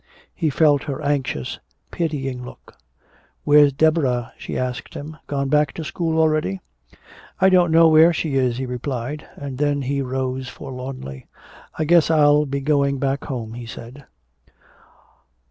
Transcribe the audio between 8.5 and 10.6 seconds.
he replied. And then he rose